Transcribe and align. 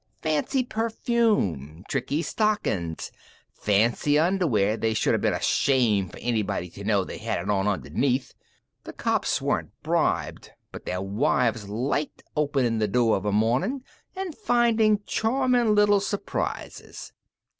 Fancy 0.23 0.63
perfume. 0.63 1.83
Tricky 1.87 2.23
stockin's. 2.23 3.11
Fancy 3.53 4.17
underwear 4.17 4.75
they 4.75 4.95
shoulda 4.95 5.19
been 5.19 5.31
ashamed 5.35 6.11
for 6.11 6.17
anybody 6.23 6.71
to 6.71 6.83
know 6.83 7.03
they 7.03 7.19
had 7.19 7.39
it 7.39 7.51
on 7.51 7.67
underneath. 7.67 8.33
The 8.83 8.93
cops 8.93 9.43
weren't 9.43 9.79
bribed, 9.83 10.49
but 10.71 10.85
their 10.87 11.03
wives 11.03 11.69
liked 11.69 12.23
openin' 12.35 12.79
the 12.79 12.87
door 12.87 13.15
of 13.15 13.25
a 13.25 13.31
mornin' 13.31 13.83
an' 14.15 14.31
findin' 14.31 15.01
charmin' 15.05 15.75
little 15.75 15.99
surprises." 15.99 17.13